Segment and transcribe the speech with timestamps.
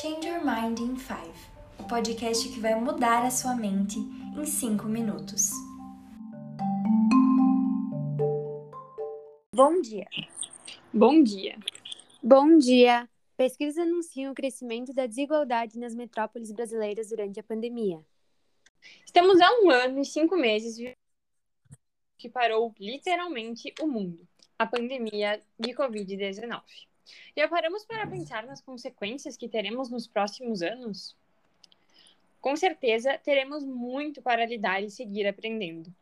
[0.00, 1.16] Change Your Mind in 5,
[1.80, 5.50] o podcast que vai mudar a sua mente em 5 minutos.
[9.52, 10.06] Bom dia.
[10.94, 11.58] Bom dia.
[12.22, 13.10] Bom dia.
[13.36, 18.00] Pesquisas anunciam o crescimento da desigualdade nas metrópoles brasileiras durante a pandemia.
[19.04, 20.76] Estamos há um ano e cinco meses
[22.16, 26.62] que parou literalmente o mundo, a pandemia de Covid-19.
[27.36, 31.16] Já paramos para pensar nas consequências que teremos nos próximos anos?
[32.40, 35.92] Com certeza, teremos muito para lidar e seguir aprendendo.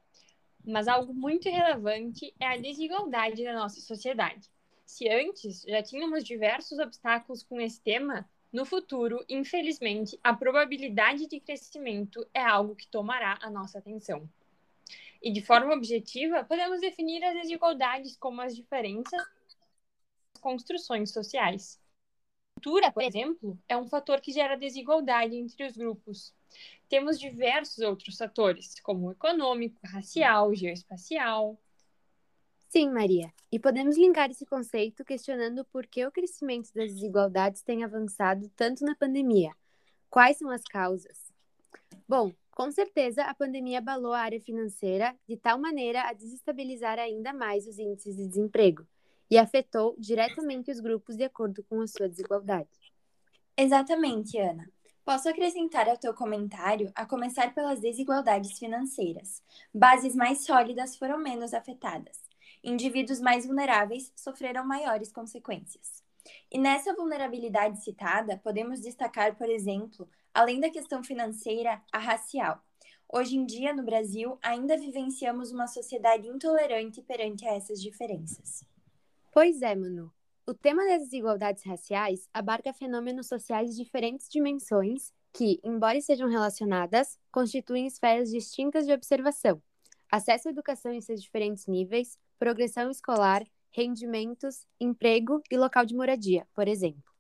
[0.64, 4.50] Mas algo muito relevante é a desigualdade da nossa sociedade.
[4.84, 11.40] Se antes já tínhamos diversos obstáculos com esse tema, no futuro, infelizmente, a probabilidade de
[11.40, 14.28] crescimento é algo que tomará a nossa atenção.
[15.22, 19.22] E de forma objetiva, podemos definir as desigualdades como as diferenças
[20.46, 21.76] construções sociais.
[22.56, 26.32] A cultura, por exemplo, é um fator que gera desigualdade entre os grupos.
[26.88, 31.58] Temos diversos outros fatores, como o econômico, racial, geoespacial.
[32.68, 33.32] Sim, Maria.
[33.50, 38.84] E podemos linkar esse conceito questionando por que o crescimento das desigualdades tem avançado tanto
[38.84, 39.50] na pandemia.
[40.08, 41.32] Quais são as causas?
[42.08, 47.32] Bom, com certeza a pandemia abalou a área financeira de tal maneira a desestabilizar ainda
[47.32, 48.86] mais os índices de desemprego
[49.30, 52.68] e afetou diretamente os grupos de acordo com a sua desigualdade.
[53.56, 54.70] Exatamente, Ana.
[55.04, 59.42] Posso acrescentar ao teu comentário, a começar pelas desigualdades financeiras.
[59.72, 62.24] Bases mais sólidas foram menos afetadas.
[62.62, 66.02] Indivíduos mais vulneráveis sofreram maiores consequências.
[66.50, 72.60] E nessa vulnerabilidade citada, podemos destacar, por exemplo, além da questão financeira, a racial.
[73.08, 78.66] Hoje em dia, no Brasil, ainda vivenciamos uma sociedade intolerante perante essas diferenças.
[79.36, 80.10] Pois é, Manu.
[80.46, 87.18] O tema das desigualdades raciais abarca fenômenos sociais de diferentes dimensões que, embora sejam relacionadas,
[87.30, 89.62] constituem esferas distintas de observação.
[90.10, 96.48] Acesso à educação em seus diferentes níveis, progressão escolar, rendimentos, emprego e local de moradia,
[96.54, 97.12] por exemplo.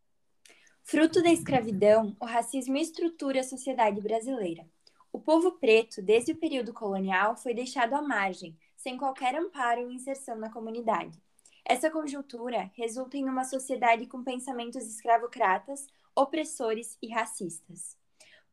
[0.82, 4.66] Fruto da escravidão, o racismo estrutura a sociedade brasileira.
[5.12, 9.90] O povo preto, desde o período colonial, foi deixado à margem, sem qualquer amparo ou
[9.90, 11.20] inserção na comunidade.
[11.68, 15.84] Essa conjuntura resulta em uma sociedade com pensamentos escravocratas,
[16.14, 17.98] opressores e racistas.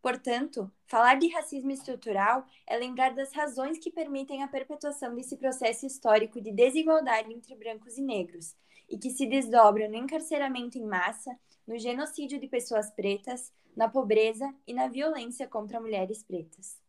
[0.01, 5.85] Portanto, falar de racismo estrutural é lembrar das razões que permitem a perpetuação desse processo
[5.85, 8.55] histórico de desigualdade entre brancos e negros,
[8.89, 14.51] e que se desdobra no encarceramento em massa, no genocídio de pessoas pretas, na pobreza
[14.65, 16.82] e na violência contra mulheres pretas.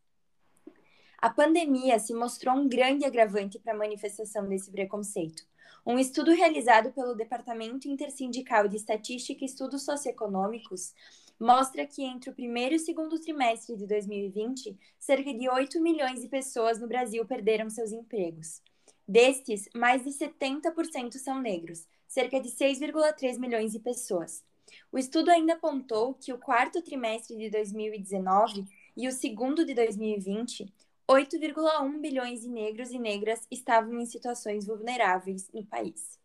[1.25, 5.41] A pandemia se mostrou um grande agravante para a manifestação desse preconceito,
[5.83, 10.93] um estudo realizado pelo Departamento Intersindical de Estatística e Estudos Socioeconômicos
[11.39, 16.21] mostra que entre o primeiro e o segundo trimestre de 2020, cerca de 8 milhões
[16.21, 18.61] de pessoas no Brasil perderam seus empregos.
[19.07, 24.43] Destes, mais de 70% são negros, cerca de 6,3 milhões de pessoas.
[24.91, 28.63] O estudo ainda apontou que o quarto trimestre de 2019
[28.95, 30.71] e o segundo de 2020
[31.09, 36.19] 8,1 bilhões de negros e negras estavam em situações vulneráveis no país.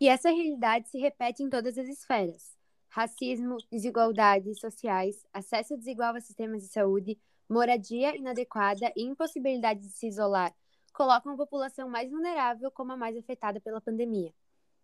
[0.00, 2.56] E essa realidade se repete em todas as esferas:
[2.88, 7.18] racismo, desigualdades sociais, acesso desigual a sistemas de saúde,
[7.48, 10.54] moradia inadequada e impossibilidade de se isolar
[10.98, 14.34] colocam a população mais vulnerável como a mais afetada pela pandemia.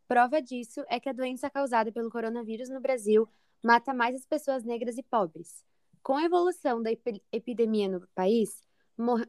[0.07, 3.29] Prova disso é que a doença causada pelo coronavírus no Brasil
[3.61, 5.65] mata mais as pessoas negras e pobres.
[6.05, 6.91] Com a evolução da
[7.33, 8.63] epidemia no país,
[8.97, 9.29] mor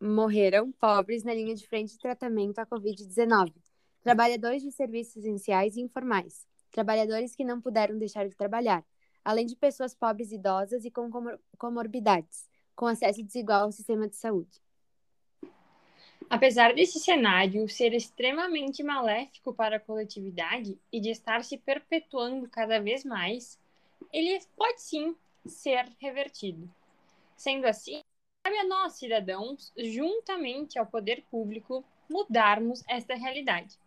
[0.00, 3.54] morreram pobres na linha de frente de tratamento à Covid-19,
[4.02, 8.84] trabalhadores de serviços essenciais e informais, trabalhadores que não puderam deixar de trabalhar,
[9.24, 14.16] além de pessoas pobres idosas e com comor comorbidades, com acesso desigual ao sistema de
[14.16, 14.60] saúde.
[16.28, 22.80] Apesar desse cenário ser extremamente maléfico para a coletividade e de estar se perpetuando cada
[22.80, 23.58] vez mais,
[24.12, 25.14] ele pode sim
[25.46, 26.68] ser revertido.
[27.36, 28.01] Sendo assim,
[28.42, 33.78] cabe a nós, cidadãos, juntamente ao poder público, mudarmos esta realidade.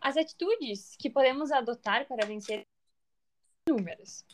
[0.00, 2.66] As atitudes que podemos adotar para vencer
[3.68, 4.24] inúmeras.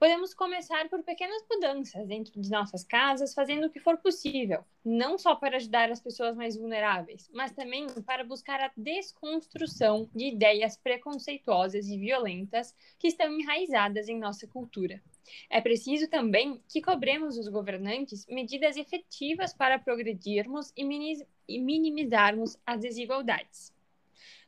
[0.00, 5.18] Podemos começar por pequenas mudanças dentro de nossas casas, fazendo o que for possível, não
[5.18, 10.74] só para ajudar as pessoas mais vulneráveis, mas também para buscar a desconstrução de ideias
[10.74, 15.02] preconceituosas e violentas que estão enraizadas em nossa cultura.
[15.50, 23.70] É preciso também que cobremos os governantes medidas efetivas para progredirmos e minimizarmos as desigualdades.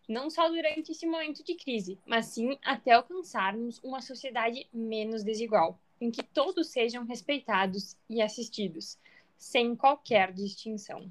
[0.08, 5.78] Não só durante esse momento de crise, mas sim até alcançarmos uma sociedade menos desigual,
[6.00, 8.99] em que todos sejam respeitados e assistidos,
[9.37, 11.08] sem qualquer distinção.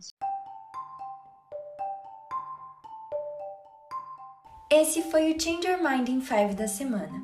[4.70, 7.22] Esse foi o Change Your Mind in 5 da semana.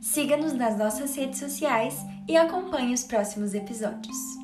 [0.00, 1.96] Siga-nos nas nossas redes sociais
[2.28, 4.43] e acompanhe os próximos episódios.